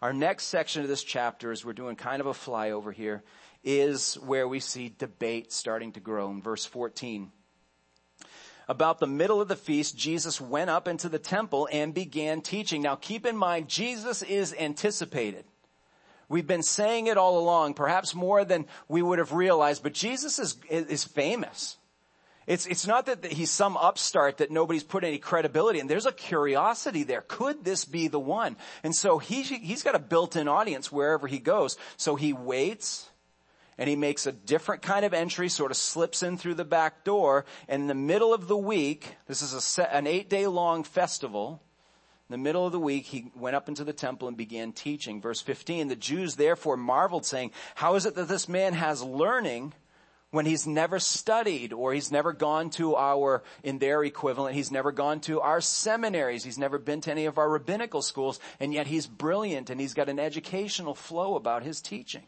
[0.00, 3.22] Our next section of this chapter, as we're doing kind of a flyover here,
[3.64, 7.32] is where we see debate starting to grow in verse 14.
[8.68, 12.82] About the middle of the feast, Jesus went up into the temple and began teaching.
[12.82, 15.44] Now keep in mind, Jesus is anticipated.
[16.28, 20.38] We've been saying it all along, perhaps more than we would have realized, but Jesus
[20.38, 21.76] is, is famous.
[22.46, 25.88] It's, it's not that he's some upstart that nobody's put any credibility in.
[25.88, 27.22] There's a curiosity there.
[27.22, 28.56] Could this be the one?
[28.84, 31.76] And so he, he's got a built-in audience wherever he goes.
[31.96, 33.08] So he waits
[33.78, 37.04] and he makes a different kind of entry, sort of slips in through the back
[37.04, 37.44] door.
[37.68, 40.84] And in the middle of the week, this is a set, an eight day long
[40.84, 41.60] festival.
[42.28, 45.20] In the middle of the week, he went up into the temple and began teaching.
[45.20, 49.74] Verse 15, the Jews therefore marveled saying, how is it that this man has learning
[50.36, 54.92] when he's never studied or he's never gone to our, in their equivalent, he's never
[54.92, 58.86] gone to our seminaries, he's never been to any of our rabbinical schools, and yet
[58.86, 62.24] he's brilliant and he's got an educational flow about his teaching.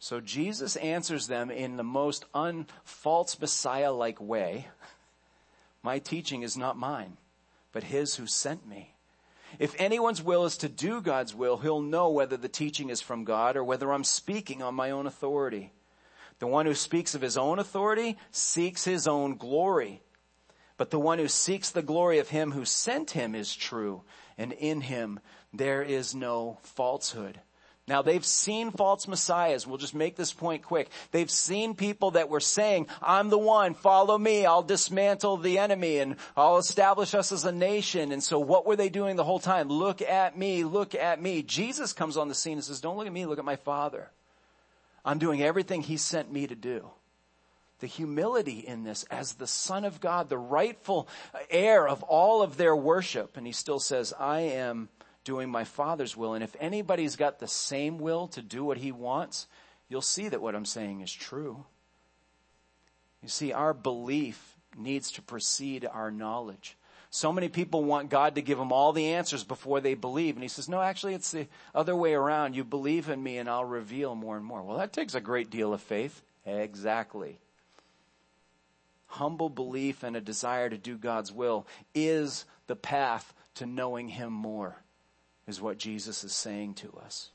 [0.00, 4.66] So Jesus answers them in the most unfalse Messiah-like way.
[5.84, 7.16] My teaching is not mine,
[7.70, 8.94] but his who sent me.
[9.60, 13.22] If anyone's will is to do God's will, he'll know whether the teaching is from
[13.22, 15.70] God or whether I'm speaking on my own authority.
[16.40, 20.02] The one who speaks of his own authority seeks his own glory.
[20.76, 24.02] But the one who seeks the glory of him who sent him is true,
[24.38, 25.20] and in him
[25.52, 27.40] there is no falsehood.
[27.86, 29.66] Now they've seen false messiahs.
[29.66, 30.88] We'll just make this point quick.
[31.10, 35.98] They've seen people that were saying, I'm the one, follow me, I'll dismantle the enemy
[35.98, 38.12] and I'll establish us as a nation.
[38.12, 39.68] And so what were they doing the whole time?
[39.68, 41.42] Look at me, look at me.
[41.42, 44.08] Jesus comes on the scene and says, don't look at me, look at my father.
[45.04, 46.90] I'm doing everything he sent me to do.
[47.80, 51.08] The humility in this as the son of God, the rightful
[51.48, 53.36] heir of all of their worship.
[53.36, 54.90] And he still says, I am
[55.24, 56.34] doing my father's will.
[56.34, 59.46] And if anybody's got the same will to do what he wants,
[59.88, 61.64] you'll see that what I'm saying is true.
[63.22, 66.76] You see, our belief needs to precede our knowledge.
[67.12, 70.36] So many people want God to give them all the answers before they believe.
[70.36, 72.54] And he says, no, actually it's the other way around.
[72.54, 74.62] You believe in me and I'll reveal more and more.
[74.62, 76.22] Well, that takes a great deal of faith.
[76.46, 77.38] Exactly.
[79.06, 84.32] Humble belief and a desire to do God's will is the path to knowing him
[84.32, 84.76] more,
[85.48, 87.30] is what Jesus is saying to us.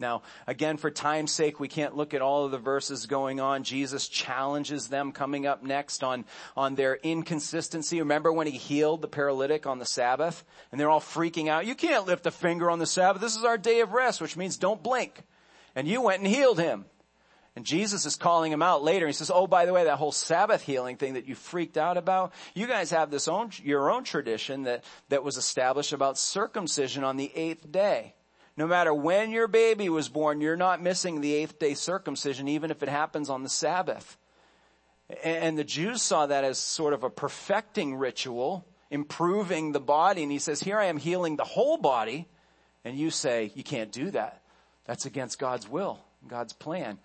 [0.00, 3.62] Now, again, for time's sake, we can't look at all of the verses going on.
[3.62, 6.24] Jesus challenges them coming up next on,
[6.56, 8.00] on their inconsistency.
[8.00, 10.44] Remember when he healed the paralytic on the Sabbath?
[10.72, 11.66] And they're all freaking out.
[11.66, 13.22] You can't lift a finger on the Sabbath.
[13.22, 15.22] This is our day of rest, which means don't blink.
[15.76, 16.86] And you went and healed him.
[17.54, 19.06] And Jesus is calling him out later.
[19.06, 21.96] He says, oh, by the way, that whole Sabbath healing thing that you freaked out
[21.96, 27.04] about, you guys have this own, your own tradition that, that was established about circumcision
[27.04, 28.14] on the eighth day.
[28.56, 32.70] No matter when your baby was born, you're not missing the eighth day circumcision, even
[32.70, 34.16] if it happens on the Sabbath.
[35.22, 40.22] And the Jews saw that as sort of a perfecting ritual, improving the body.
[40.22, 42.28] And he says, here I am healing the whole body.
[42.84, 44.42] And you say, you can't do that.
[44.84, 46.98] That's against God's will, God's plan.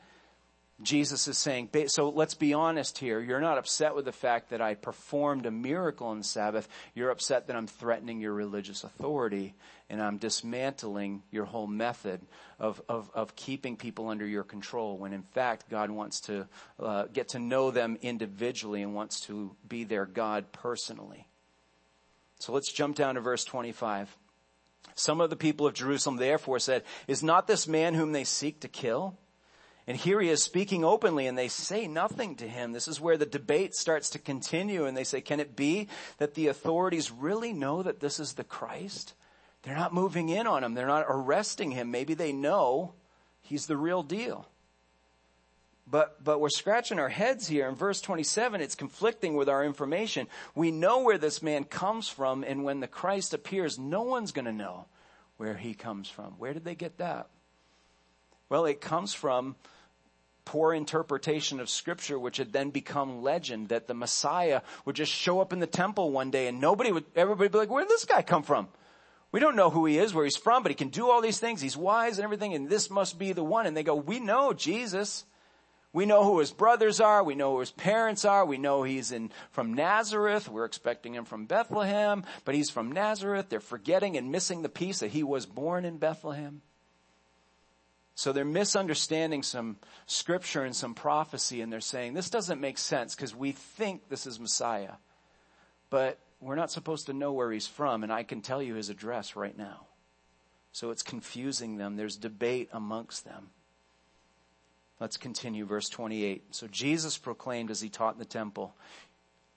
[0.82, 3.20] Jesus is saying, so let's be honest here.
[3.20, 6.70] You're not upset with the fact that I performed a miracle on Sabbath.
[6.96, 9.56] You're upset that I'm threatening your religious authority
[9.90, 12.22] and I'm dismantling your whole method
[12.60, 16.48] of, of, of keeping people under your control when in fact God wants to
[16.80, 21.28] uh, get to know them individually and wants to be their God personally.
[22.40, 24.16] So let's jump down to verse 25.
[24.96, 28.62] Some of the people of Jerusalem therefore said, is not this man whom they seek
[28.62, 29.18] to kill?
[29.88, 32.74] And here he is speaking openly and they say nothing to him.
[32.74, 35.88] This is where the debate starts to continue and they say, can it be
[36.20, 39.16] that the authorities really know that this is the Christ?
[39.64, 40.74] They're not moving in on him.
[40.74, 41.92] They're not arresting him.
[41.92, 42.94] Maybe they know
[43.42, 44.48] he's the real deal.
[45.92, 47.68] But, but we're scratching our heads here.
[47.68, 50.28] In verse 27, it's conflicting with our information.
[50.54, 54.54] We know where this man comes from and when the Christ appears, no one's gonna
[54.54, 54.86] know
[55.38, 56.34] where he comes from.
[56.38, 57.28] Where did they get that?
[58.50, 59.56] Well, it comes from
[60.46, 65.42] poor interpretation of scripture, which had then become legend, that the Messiah would just show
[65.42, 67.90] up in the temple one day and nobody would, everybody would be like, where did
[67.90, 68.68] this guy come from?
[69.32, 71.40] We don't know who he is, where he's from, but he can do all these
[71.40, 71.62] things.
[71.62, 73.68] He's wise and everything, and this must be the one.
[73.68, 75.26] And they go, we know Jesus.
[75.94, 77.24] We know who his brothers are.
[77.24, 78.46] We know who his parents are.
[78.46, 80.50] We know he's in, from Nazareth.
[80.50, 83.50] We're expecting him from Bethlehem, but he's from Nazareth.
[83.50, 86.62] They're forgetting and missing the piece that he was born in Bethlehem.
[88.20, 93.16] So they're misunderstanding some scripture and some prophecy and they're saying, this doesn't make sense
[93.16, 94.96] because we think this is Messiah.
[95.90, 98.90] But we're not supposed to know where he's from and I can tell you his
[98.90, 99.88] address right now.
[100.72, 101.96] So it's confusing them.
[101.96, 103.50] There's debate amongst them.
[105.00, 106.44] Let's continue verse 28.
[106.52, 108.74] So Jesus proclaimed as he taught in the temple.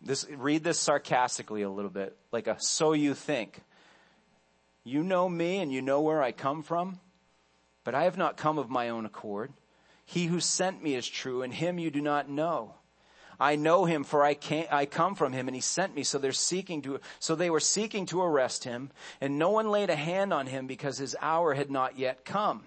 [0.01, 3.61] This, read this sarcastically a little bit, like a so you think.
[4.85, 7.01] You know me and you know where I come from.
[7.85, 9.53] But I have not come of my own accord.
[10.05, 12.75] He who sent me is true and him you do not know.
[13.43, 14.37] I know him for I
[14.71, 16.05] I come from him and he sent me.
[16.05, 19.91] So they're seeking to, so they were seeking to arrest him and no one laid
[19.91, 22.63] a hand on him because his hour had not yet come.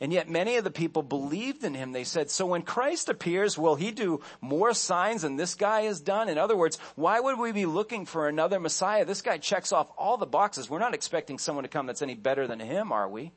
[0.00, 1.92] And yet many of the people believed in him.
[1.92, 6.00] They said, so when Christ appears, will he do more signs than this guy has
[6.00, 6.28] done?
[6.28, 9.04] In other words, why would we be looking for another Messiah?
[9.04, 10.68] This guy checks off all the boxes.
[10.68, 13.30] We're not expecting someone to come that's any better than him, are we?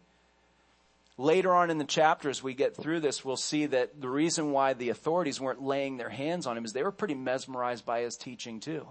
[1.18, 4.52] Later on in the chapter, as we get through this, we'll see that the reason
[4.52, 8.02] why the authorities weren't laying their hands on him is they were pretty mesmerized by
[8.02, 8.88] his teaching too.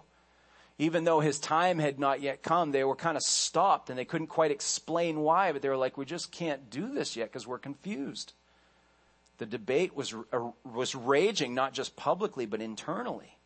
[0.78, 4.06] Even though his time had not yet come, they were kind of stopped and they
[4.06, 7.46] couldn't quite explain why, but they were like, we just can't do this yet because
[7.46, 8.32] we're confused.
[9.38, 13.36] The debate was, uh, was raging, not just publicly, but internally.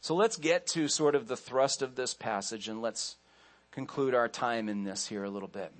[0.00, 3.16] So let's get to sort of the thrust of this passage and let's
[3.70, 5.72] conclude our time in this here a little bit.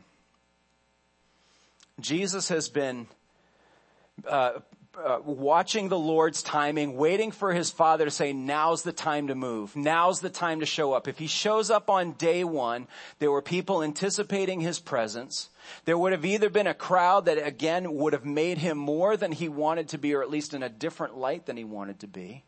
[2.01, 3.07] Jesus has been
[4.27, 4.61] uh,
[4.97, 9.35] uh, watching the Lord's timing, waiting for his father to say, now's the time to
[9.35, 9.77] move.
[9.77, 11.07] Now's the time to show up.
[11.07, 15.51] If he shows up on day one, there were people anticipating his presence.
[15.85, 19.33] There would have either been a crowd that again would have made him more than
[19.33, 22.09] he wanted to be, or at least in a different light than he wanted to
[22.09, 22.45] be.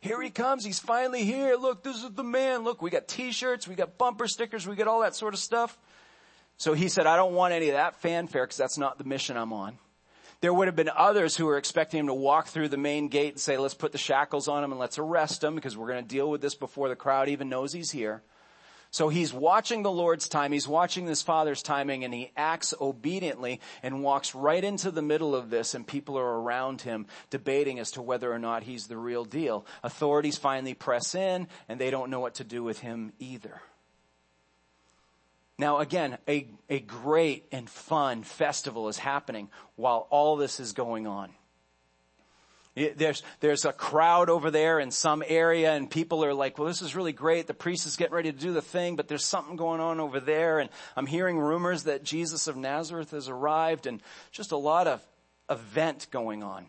[0.00, 0.64] Here he comes.
[0.64, 1.56] He's finally here.
[1.56, 2.64] Look, this is the man.
[2.64, 5.78] Look, we got t-shirts, we got bumper stickers, we got all that sort of stuff.
[6.60, 9.38] So he said, I don't want any of that fanfare because that's not the mission
[9.38, 9.78] I'm on.
[10.42, 13.32] There would have been others who were expecting him to walk through the main gate
[13.32, 16.04] and say, let's put the shackles on him and let's arrest him because we're going
[16.04, 18.20] to deal with this before the crowd even knows he's here.
[18.90, 23.62] So he's watching the Lord's time, he's watching his father's timing, and he acts obediently
[23.82, 27.92] and walks right into the middle of this, and people are around him debating as
[27.92, 29.64] to whether or not he's the real deal.
[29.82, 33.62] Authorities finally press in, and they don't know what to do with him either.
[35.60, 41.06] Now again, a, a great and fun festival is happening while all this is going
[41.06, 41.30] on.
[42.74, 46.80] There's, there's a crowd over there in some area and people are like, well, this
[46.80, 47.46] is really great.
[47.46, 50.18] The priest is getting ready to do the thing, but there's something going on over
[50.18, 50.60] there.
[50.60, 55.06] And I'm hearing rumors that Jesus of Nazareth has arrived and just a lot of
[55.50, 56.68] event going on.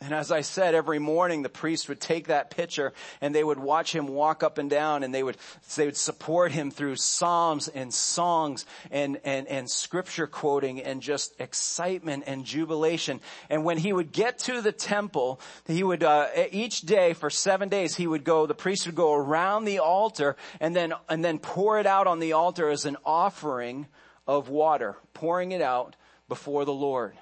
[0.00, 3.58] And as I said, every morning the priest would take that pitcher and they would
[3.58, 5.38] watch him walk up and down and they would,
[5.76, 11.40] they would support him through psalms and songs and, and, and scripture quoting and just
[11.40, 13.20] excitement and jubilation.
[13.48, 17.70] And when he would get to the temple, he would, uh, each day for seven
[17.70, 21.38] days, he would go, the priest would go around the altar and then, and then
[21.38, 23.86] pour it out on the altar as an offering
[24.26, 25.96] of water, pouring it out
[26.28, 27.16] before the Lord.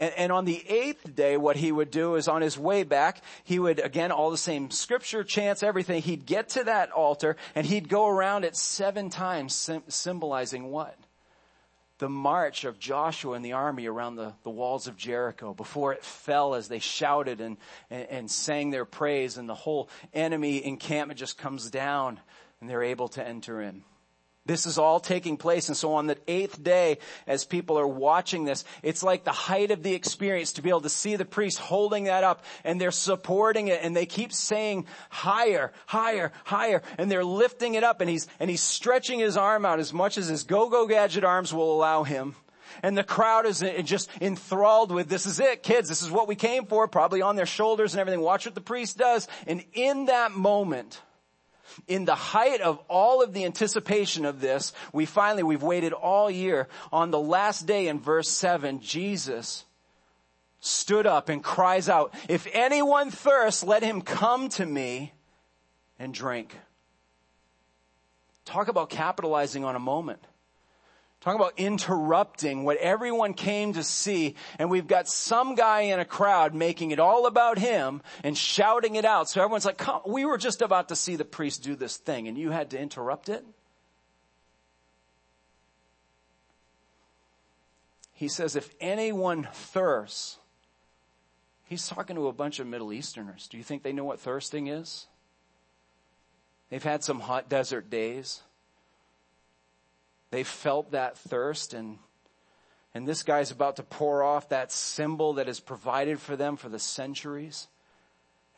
[0.00, 3.60] And, on the eighth day, what he would do is on his way back, he
[3.60, 7.88] would, again, all the same scripture, chants, everything, he'd get to that altar and he'd
[7.88, 10.98] go around it seven times, symbolizing what?
[11.98, 16.04] The march of Joshua and the army around the, the walls of Jericho before it
[16.04, 17.56] fell as they shouted and,
[17.88, 22.18] and, and sang their praise and the whole enemy encampment just comes down
[22.60, 23.84] and they're able to enter in.
[24.46, 25.68] This is all taking place.
[25.68, 29.70] And so on the eighth day, as people are watching this, it's like the height
[29.70, 32.90] of the experience to be able to see the priest holding that up and they're
[32.90, 38.10] supporting it and they keep saying higher, higher, higher and they're lifting it up and
[38.10, 41.74] he's, and he's stretching his arm out as much as his go-go gadget arms will
[41.74, 42.36] allow him.
[42.82, 46.34] And the crowd is just enthralled with this is it, kids, this is what we
[46.34, 48.20] came for, probably on their shoulders and everything.
[48.20, 49.26] Watch what the priest does.
[49.46, 51.00] And in that moment,
[51.86, 56.30] in the height of all of the anticipation of this, we finally, we've waited all
[56.30, 56.68] year.
[56.92, 59.64] On the last day in verse 7, Jesus
[60.60, 65.12] stood up and cries out, if anyone thirsts, let him come to me
[65.98, 66.56] and drink.
[68.44, 70.20] Talk about capitalizing on a moment.
[71.24, 76.04] Talking about interrupting what everyone came to see and we've got some guy in a
[76.04, 79.30] crowd making it all about him and shouting it out.
[79.30, 80.02] So everyone's like, Come.
[80.06, 82.78] we were just about to see the priest do this thing and you had to
[82.78, 83.42] interrupt it?
[88.12, 90.36] He says, if anyone thirsts,
[91.64, 93.48] he's talking to a bunch of Middle Easterners.
[93.48, 95.06] Do you think they know what thirsting is?
[96.68, 98.42] They've had some hot desert days.
[100.34, 101.96] They felt that thirst and,
[102.92, 106.68] and this guy's about to pour off that symbol that is provided for them for
[106.68, 107.68] the centuries.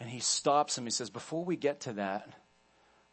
[0.01, 0.85] And he stops him.
[0.85, 2.31] He says, before we get to that,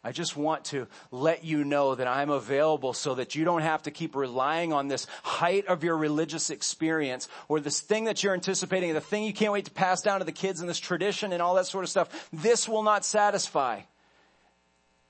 [0.02, 3.84] I just want to let you know that I'm available so that you don't have
[3.84, 8.34] to keep relying on this height of your religious experience or this thing that you're
[8.34, 11.34] anticipating, the thing you can't wait to pass down to the kids and this tradition
[11.34, 12.30] and all that sort of stuff.
[12.32, 13.82] This will not satisfy.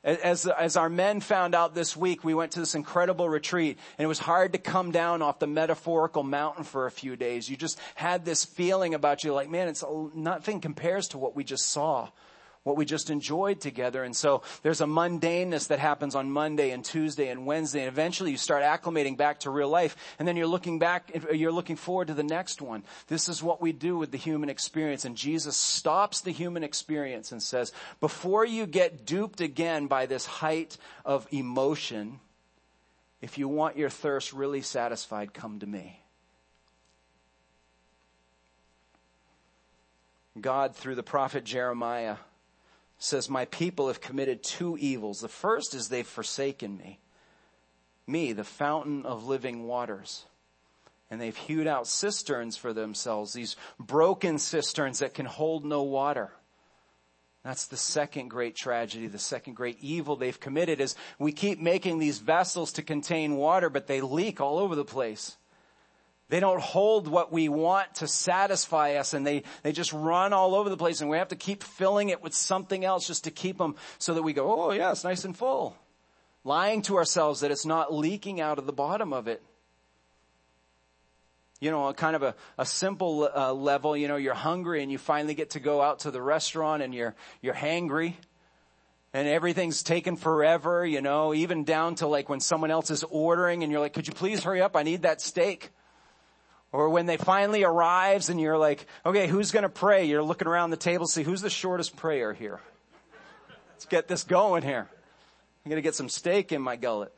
[0.04, 4.04] As, as our men found out this week, we went to this incredible retreat and
[4.04, 7.50] it was hard to come down off the metaphorical mountain for a few days.
[7.50, 11.46] You just had this feeling about you like, man, it's nothing compares to what we
[11.46, 12.10] just saw
[12.64, 14.04] what we just enjoyed together.
[14.04, 17.80] And so there's a mundaneness that happens on Monday and Tuesday and Wednesday.
[17.82, 19.98] And eventually you start acclimating back to real life.
[20.18, 22.84] And then you're looking back, you're looking forward to the next one.
[23.08, 25.04] This is what we do with the human experience.
[25.04, 30.26] And Jesus stops the human experience and says, before you get duped again by this
[30.26, 32.20] height of emotion,
[33.22, 36.00] if you want your thirst really satisfied, come to me.
[40.40, 42.16] God, through the prophet Jeremiah,
[43.04, 45.20] says, my people have committed two evils.
[45.20, 47.00] The first is they've forsaken me.
[48.08, 50.26] Me, the fountain of living waters.
[51.12, 56.32] And they've hewed out cisterns for themselves, these broken cisterns that can hold no water.
[57.44, 62.00] That's the second great tragedy, the second great evil they've committed is we keep making
[62.00, 65.36] these vessels to contain water, but they leak all over the place.
[66.34, 70.56] They don't hold what we want to satisfy us and they, they just run all
[70.56, 73.30] over the place and we have to keep filling it with something else just to
[73.30, 75.78] keep them so that we go, oh yeah, it's nice and full.
[76.44, 79.44] Lying to ourselves that it's not leaking out of the bottom of it
[81.60, 84.92] you know, a kind of a, a simple uh, level, you know, you're hungry and
[84.92, 87.14] you finally get to go out to the restaurant and you're,
[87.44, 88.16] you're hangry
[89.14, 93.62] and everything's taken forever, you know, even down to like when someone else is ordering
[93.62, 94.76] and you're like, could you please hurry up?
[94.76, 95.70] I need that steak.
[96.74, 100.06] Or when they finally arrives and you're like, okay, who's gonna pray?
[100.06, 102.60] You're looking around the table, see who's the shortest prayer here.
[103.72, 104.90] Let's get this going here.
[105.64, 107.14] I'm gonna get some steak in my gullet.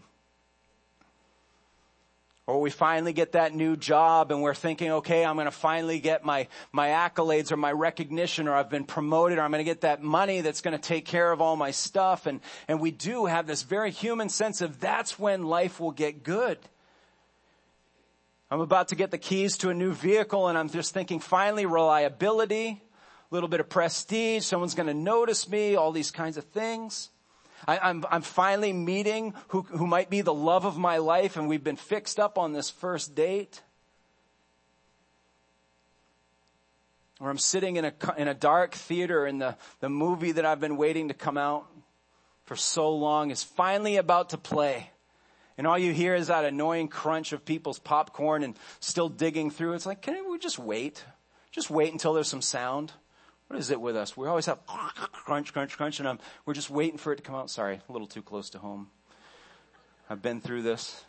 [2.48, 6.00] Or we finally get that new job and we're thinking, okay, I'm going to finally
[6.00, 9.72] get my, my accolades or my recognition or I've been promoted or I'm going to
[9.72, 12.28] get that money that's going to take care of all my stuff.
[12.28, 16.22] And, and we do have this very human sense of that's when life will get
[16.22, 16.60] good.
[18.52, 21.66] I'm about to get the keys to a new vehicle and I'm just thinking finally
[21.66, 22.82] reliability,
[23.32, 27.10] a little bit of prestige, someone's going to notice me, all these kinds of things.
[27.68, 31.38] I, am I'm, I'm finally meeting who, who might be the love of my life
[31.38, 33.62] and we've been fixed up on this first date.
[37.20, 40.60] Or I'm sitting in a, in a dark theater and the, the movie that I've
[40.60, 41.66] been waiting to come out
[42.44, 44.92] for so long is finally about to play.
[45.58, 49.74] And all you hear is that annoying crunch of people's popcorn and still digging through.
[49.74, 51.04] It's like, can we just wait?
[51.52, 52.92] Just wait until there's some sound.
[53.48, 54.18] What is it with us?
[54.18, 57.36] We always have crunch, crunch, crunch, and um, we're just waiting for it to come
[57.36, 57.50] out.
[57.50, 58.90] Sorry, a little too close to home.
[60.10, 61.04] I've been through this.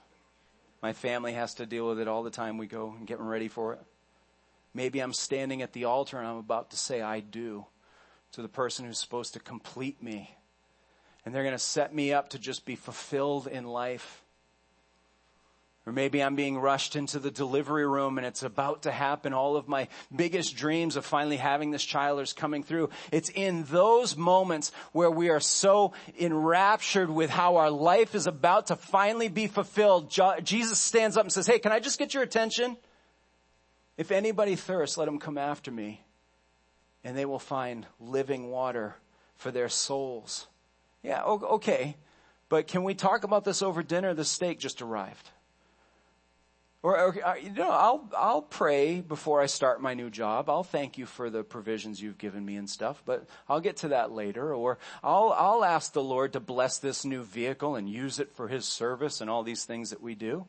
[0.82, 3.48] My family has to deal with it all the time we go and getting ready
[3.48, 3.80] for it.
[4.74, 7.66] Maybe I'm standing at the altar and I'm about to say I do
[8.32, 10.36] to the person who's supposed to complete me.
[11.24, 14.22] And they're going to set me up to just be fulfilled in life.
[15.86, 19.32] Or maybe I'm being rushed into the delivery room and it's about to happen.
[19.32, 22.90] All of my biggest dreams of finally having this child is coming through.
[23.12, 28.66] It's in those moments where we are so enraptured with how our life is about
[28.66, 30.10] to finally be fulfilled.
[30.42, 32.76] Jesus stands up and says, Hey, can I just get your attention?
[33.96, 36.00] If anybody thirsts, let him come after me
[37.04, 38.96] and they will find living water
[39.36, 40.48] for their souls.
[41.04, 41.94] Yeah, okay.
[42.48, 44.14] But can we talk about this over dinner?
[44.14, 45.30] The steak just arrived.
[46.86, 50.48] Or, or, uh, you know, I'll, I'll pray before I start my new job.
[50.48, 53.88] I'll thank you for the provisions you've given me and stuff, but I'll get to
[53.88, 54.54] that later.
[54.54, 58.46] Or I'll, I'll ask the Lord to bless this new vehicle and use it for
[58.46, 60.46] His service and all these things that we do.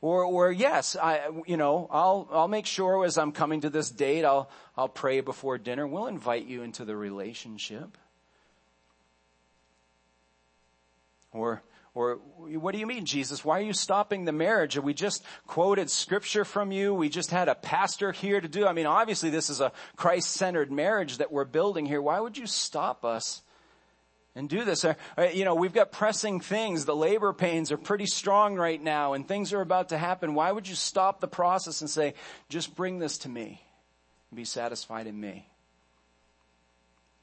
[0.00, 3.90] Or, or yes, I, you know, I'll, I'll make sure as I'm coming to this
[3.90, 5.86] date, I'll, I'll pray before dinner.
[5.86, 7.98] We'll invite you into the relationship.
[11.32, 11.62] Or,
[11.94, 13.44] or what do you mean, Jesus?
[13.44, 14.76] Why are you stopping the marriage?
[14.76, 16.92] We just quoted scripture from you.
[16.92, 18.66] We just had a pastor here to do.
[18.66, 22.02] I mean, obviously this is a Christ-centered marriage that we're building here.
[22.02, 23.42] Why would you stop us?
[24.36, 24.84] and do this.
[24.84, 24.94] Uh,
[25.32, 26.86] you know, we've got pressing things.
[26.86, 30.34] The labor pains are pretty strong right now and things are about to happen.
[30.34, 32.14] Why would you stop the process and say,
[32.48, 33.62] just bring this to me
[34.30, 35.48] and be satisfied in me?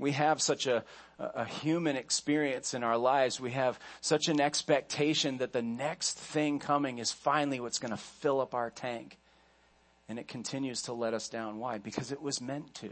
[0.01, 0.83] We have such a,
[1.19, 3.39] a human experience in our lives.
[3.39, 7.97] We have such an expectation that the next thing coming is finally what's going to
[7.97, 9.19] fill up our tank.
[10.09, 11.59] And it continues to let us down.
[11.59, 11.77] Why?
[11.77, 12.89] Because it was meant to.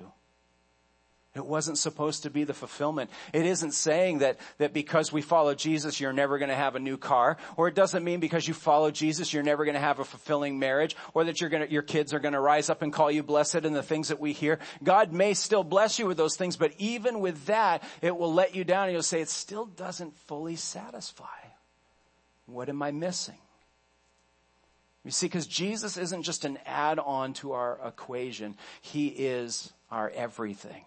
[1.35, 3.11] It wasn't supposed to be the fulfillment.
[3.33, 6.79] It isn't saying that, that because we follow Jesus, you're never going to have a
[6.79, 9.99] new car, or it doesn't mean because you follow Jesus, you're never going to have
[9.99, 13.21] a fulfilling marriage, or that to, your kids are to rise up and call you
[13.21, 14.57] blessed and the things that we hear.
[14.83, 18.55] God may still bless you with those things, but even with that, it will let
[18.55, 21.25] you down and you'll say, it still doesn't fully satisfy.
[22.47, 23.37] What am I missing?
[25.05, 28.57] You see, because Jesus isn't just an add-on to our equation.
[28.81, 30.85] He is our everything.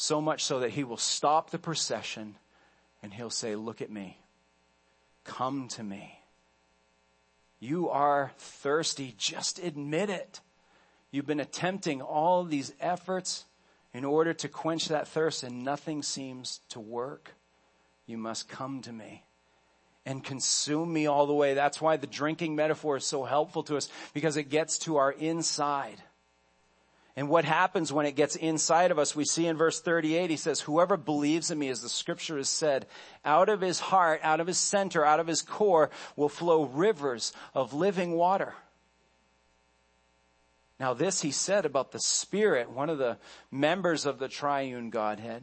[0.00, 2.36] So much so that he will stop the procession
[3.02, 4.16] and he'll say, look at me.
[5.24, 6.20] Come to me.
[7.58, 9.16] You are thirsty.
[9.18, 10.40] Just admit it.
[11.10, 13.44] You've been attempting all these efforts
[13.92, 17.32] in order to quench that thirst and nothing seems to work.
[18.06, 19.24] You must come to me
[20.06, 21.54] and consume me all the way.
[21.54, 25.10] That's why the drinking metaphor is so helpful to us because it gets to our
[25.10, 26.00] inside.
[27.16, 30.36] And what happens when it gets inside of us, we see in verse 38, he
[30.36, 32.86] says, whoever believes in me, as the scripture has said,
[33.24, 37.32] out of his heart, out of his center, out of his core will flow rivers
[37.54, 38.54] of living water.
[40.78, 43.18] Now this he said about the Spirit, one of the
[43.50, 45.42] members of the triune Godhead,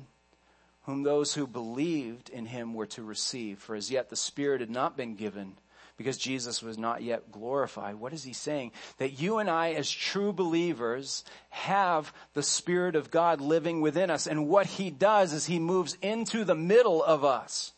[0.84, 3.59] whom those who believed in him were to receive.
[3.59, 5.57] For as yet the Spirit had not been given
[5.98, 7.96] because Jesus was not yet glorified.
[7.96, 8.72] What is he saying?
[8.98, 14.28] That you and I as true believers have the Spirit of God living within us.
[14.28, 17.72] And what he does is he moves into the middle of us.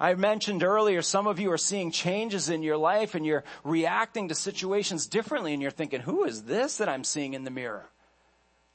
[0.00, 4.28] I mentioned earlier, some of you are seeing changes in your life and you're reacting
[4.28, 7.90] to situations differently and you're thinking, who is this that I'm seeing in the mirror?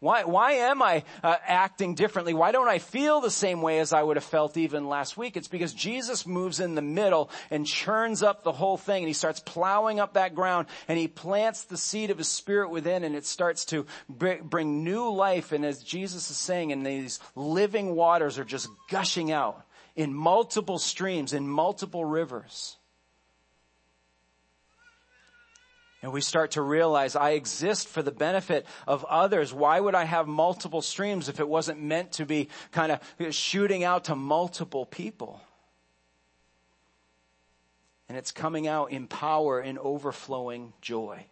[0.05, 2.35] Why, why am I uh, acting differently?
[2.35, 5.35] Why don't I feel the same way as I would have felt even last week?
[5.35, 9.13] It's because Jesus moves in the middle and churns up the whole thing and he
[9.13, 13.15] starts plowing up that ground and he plants the seed of his spirit within and
[13.15, 15.51] it starts to bring new life.
[15.51, 20.77] And as Jesus is saying, and these living waters are just gushing out in multiple
[20.77, 22.77] streams, in multiple rivers.
[26.05, 29.51] And we start to realize I exist for the benefit of others.
[29.51, 33.83] Why would I have multiple streams if it wasn't meant to be kind of shooting
[33.83, 35.41] out to multiple people?
[38.07, 41.25] And it's coming out in power and overflowing joy.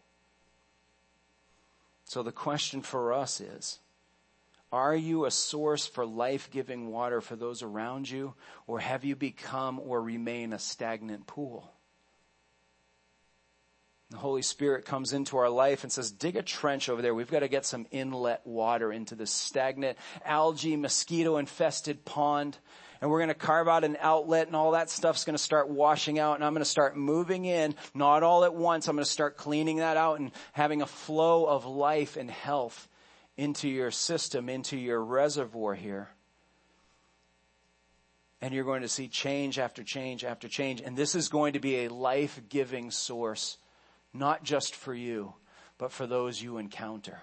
[2.05, 3.77] So the question for us is,
[4.71, 8.33] are you a source for life-giving water for those around you,
[8.65, 11.72] or have you become or remain a stagnant pool?
[14.13, 17.15] The Holy Spirit comes into our life and says, dig a trench over there.
[17.15, 22.59] We've got to get some inlet water into this stagnant, algae, mosquito infested pond.
[23.01, 25.67] And we're going to carve out an outlet and all that stuff's going to start
[25.67, 28.87] washing out and I'm going to start moving in, not all at once.
[28.87, 32.87] I'm going to start cleaning that out and having a flow of life and health
[33.35, 36.07] into your system, into your reservoir here.
[38.41, 40.81] And you're going to see change after change after change.
[40.81, 43.57] And this is going to be a life-giving source
[44.13, 45.33] not just for you,
[45.77, 47.19] but for those you encounter.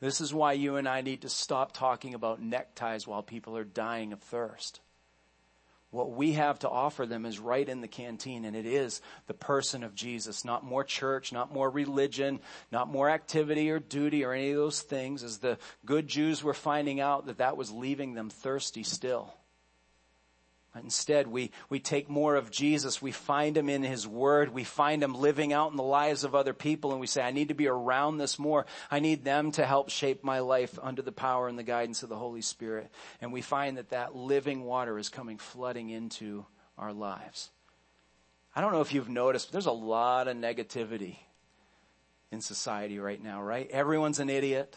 [0.00, 3.64] This is why you and I need to stop talking about neckties while people are
[3.64, 4.80] dying of thirst.
[5.90, 9.34] What we have to offer them is right in the canteen, and it is the
[9.34, 10.44] person of Jesus.
[10.44, 12.40] Not more church, not more religion,
[12.70, 16.52] not more activity or duty or any of those things, as the good Jews were
[16.52, 19.32] finding out that that was leaving them thirsty still.
[20.82, 23.00] Instead, we, we take more of Jesus.
[23.00, 24.52] We find him in his word.
[24.52, 27.30] We find him living out in the lives of other people and we say, I
[27.30, 28.66] need to be around this more.
[28.90, 32.08] I need them to help shape my life under the power and the guidance of
[32.08, 32.90] the Holy Spirit.
[33.20, 36.46] And we find that that living water is coming flooding into
[36.78, 37.50] our lives.
[38.54, 41.18] I don't know if you've noticed, but there's a lot of negativity
[42.30, 43.70] in society right now, right?
[43.70, 44.76] Everyone's an idiot.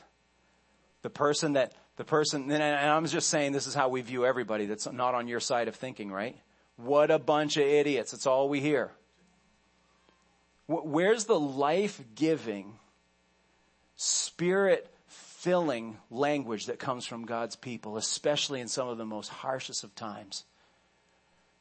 [1.02, 4.68] The person that the person, and I'm just saying this is how we view everybody
[4.68, 6.38] that's not on your side of thinking, right?
[6.78, 8.12] What a bunch of idiots.
[8.12, 8.92] That's all we hear.
[10.66, 12.76] Where's the life-giving,
[13.98, 19.94] spirit-filling language that comes from God's people, especially in some of the most harshest of
[19.94, 20.46] times?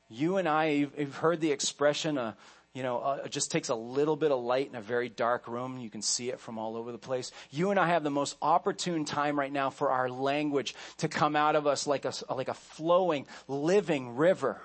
[0.09, 2.35] You and I, you've heard the expression, uh,
[2.75, 5.49] you know, uh, it just takes a little bit of light in a very dark
[5.49, 5.79] room.
[5.79, 7.33] You can see it from all over the place.
[7.51, 11.35] You and I have the most opportune time right now for our language to come
[11.35, 14.61] out of us like a, like a flowing, living river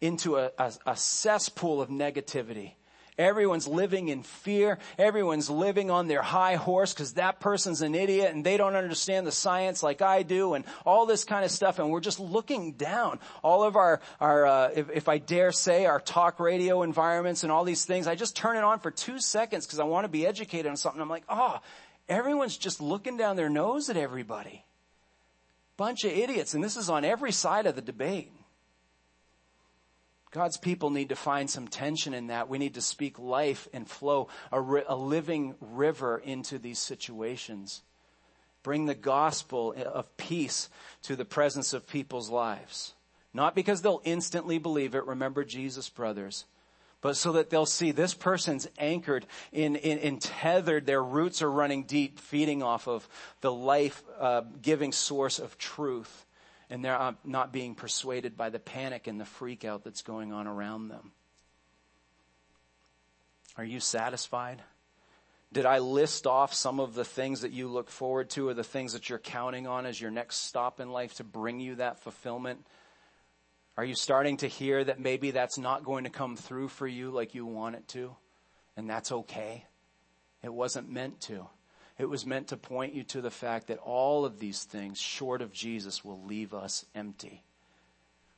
[0.00, 2.72] into a, a, a cesspool of negativity.
[3.18, 4.78] Everyone's living in fear.
[4.96, 9.26] Everyone's living on their high horse because that person's an idiot and they don't understand
[9.26, 11.80] the science like I do and all this kind of stuff.
[11.80, 13.18] And we're just looking down.
[13.42, 17.50] All of our, our, uh, if, if I dare say, our talk radio environments and
[17.50, 20.08] all these things, I just turn it on for two seconds because I want to
[20.08, 21.02] be educated on something.
[21.02, 21.58] I'm like, oh,
[22.08, 24.64] everyone's just looking down their nose at everybody.
[25.76, 26.54] Bunch of idiots.
[26.54, 28.30] And this is on every side of the debate.
[30.30, 32.48] God's people need to find some tension in that.
[32.48, 37.82] We need to speak life and flow a, ri- a, living river into these situations.
[38.62, 40.68] Bring the gospel of peace
[41.02, 42.94] to the presence of people's lives.
[43.32, 45.06] Not because they'll instantly believe it.
[45.06, 46.44] Remember Jesus, brothers.
[47.00, 50.84] But so that they'll see this person's anchored in, in, in tethered.
[50.84, 53.08] Their roots are running deep, feeding off of
[53.40, 56.26] the life uh, giving source of truth
[56.70, 60.46] and they're not being persuaded by the panic and the freak out that's going on
[60.46, 61.12] around them.
[63.56, 64.62] Are you satisfied?
[65.52, 68.62] Did I list off some of the things that you look forward to or the
[68.62, 72.00] things that you're counting on as your next stop in life to bring you that
[72.00, 72.66] fulfillment?
[73.76, 77.10] Are you starting to hear that maybe that's not going to come through for you
[77.10, 78.14] like you want it to?
[78.76, 79.64] And that's okay.
[80.42, 81.46] It wasn't meant to.
[81.98, 85.42] It was meant to point you to the fact that all of these things, short
[85.42, 87.42] of Jesus, will leave us empty.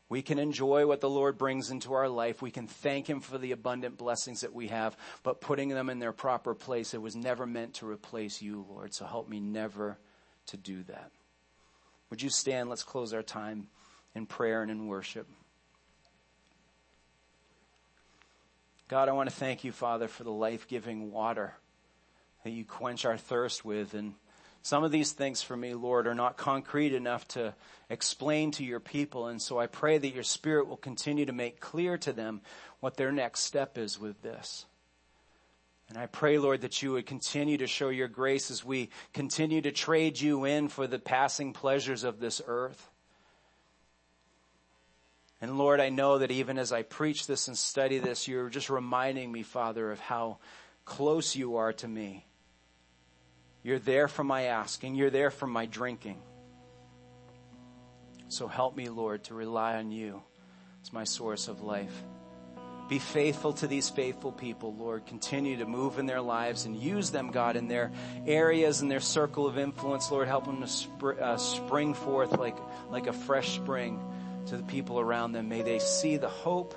[0.09, 2.43] We can enjoy what the Lord brings into our life.
[2.43, 5.99] We can thank Him for the abundant blessings that we have, but putting them in
[5.99, 8.93] their proper place, it was never meant to replace you, Lord.
[8.95, 9.99] So help me never
[10.47, 11.13] to do that.
[12.09, 12.71] Would you stand?
[12.71, 13.69] Let's close our time
[14.15, 15.29] in prayer and in worship.
[18.89, 21.55] God, I want to thank you, Father, for the life-giving water
[22.45, 23.95] that you quench our thirst with.
[23.95, 24.15] And
[24.63, 27.55] some of these things for me, Lord, are not concrete enough to
[27.89, 29.29] explain to your people.
[29.29, 32.43] And so I pray that your spirit will continue to make clear to them
[32.81, 34.67] what their next step is with this.
[35.89, 39.61] And I pray, Lord, that you would continue to show your grace as we continue
[39.63, 42.89] to trade you in for the passing pleasures of this earth.
[45.41, 48.71] And Lord, I know that even as I preach this and study this, you're just
[48.71, 50.39] reminding me, Father, of how
[50.85, 52.27] close you are to me
[53.63, 54.95] you're there for my asking.
[54.95, 56.21] You're there for my drinking.
[58.29, 60.23] So help me, Lord, to rely on you
[60.83, 61.93] as my source of life.
[62.89, 65.07] Be faithful to these faithful people, Lord.
[65.07, 67.93] Continue to move in their lives and use them, God, in their
[68.27, 70.11] areas and their circle of influence.
[70.11, 72.57] Lord, help them to sp- uh, spring forth like,
[72.89, 74.01] like a fresh spring
[74.47, 75.49] to the people around them.
[75.49, 76.75] May they see the hope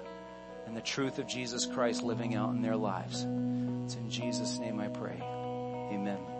[0.67, 3.25] and the truth of Jesus Christ living out in their lives.
[3.85, 5.19] It's in Jesus' name I pray.
[5.19, 6.32] Amen.